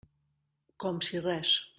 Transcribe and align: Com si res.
Com 0.85 1.01
si 1.09 1.21
res. 1.27 1.55